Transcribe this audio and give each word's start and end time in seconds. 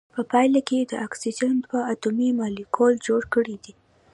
په 0.15 0.21
پایله 0.31 0.61
کې 0.69 0.79
د 0.81 0.93
اکسیجن 1.07 1.53
دوه 1.65 1.79
اتومي 1.93 2.29
مالیکول 2.39 2.93
جوړ 3.07 3.21
کړی 3.33 3.55
دی. 3.63 3.73